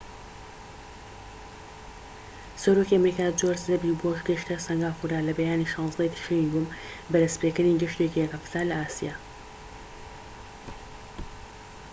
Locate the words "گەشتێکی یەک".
7.81-8.31